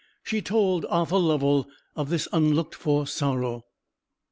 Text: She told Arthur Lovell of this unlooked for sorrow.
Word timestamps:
She 0.23 0.41
told 0.41 0.83
Arthur 0.89 1.19
Lovell 1.19 1.69
of 1.95 2.09
this 2.09 2.27
unlooked 2.33 2.73
for 2.73 3.05
sorrow. 3.05 3.65